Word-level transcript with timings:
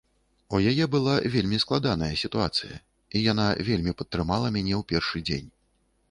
У 0.55 0.59
яе 0.69 0.85
была 0.93 1.15
вельмі 1.33 1.57
складаная 1.63 2.09
сітуацыя, 2.21 2.77
і 3.19 3.21
яна 3.31 3.45
вельмі 3.67 3.93
падтрымала 3.99 4.47
мяне 4.55 4.73
ў 4.79 4.89
першы 4.95 5.17
дзень. 5.31 5.47